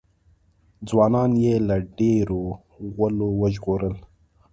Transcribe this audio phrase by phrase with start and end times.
[0.89, 2.41] ځوانان یې له ډېرو
[2.93, 3.95] غولو وژغورل.